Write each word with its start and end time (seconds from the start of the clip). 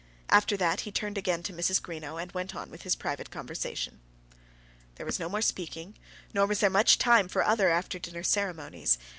After 0.29 0.57
that 0.57 0.79
he 0.79 0.91
turned 0.91 1.15
again 1.19 1.43
to 1.43 1.53
Mrs. 1.53 1.79
Greenow 1.79 2.19
and 2.19 2.31
went 2.31 2.55
on 2.55 2.71
with 2.71 2.81
his 2.81 2.95
private 2.95 3.29
conversation. 3.29 4.01
There 4.95 5.05
was 5.05 5.19
no 5.19 5.29
more 5.29 5.43
speaking, 5.43 5.93
nor 6.33 6.47
was 6.47 6.59
there 6.61 6.71
much 6.71 6.97
time 6.97 7.27
for 7.27 7.43
other 7.45 7.69
after 7.69 7.99
dinner 7.99 8.23
ceremonies. 8.23 8.97